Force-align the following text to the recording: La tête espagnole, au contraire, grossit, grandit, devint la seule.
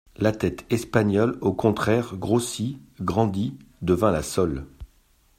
La 0.15 0.31
tête 0.31 0.65
espagnole, 0.71 1.37
au 1.41 1.53
contraire, 1.53 2.15
grossit, 2.17 2.81
grandit, 2.99 3.55
devint 3.83 4.09
la 4.09 4.23
seule. 4.23 4.65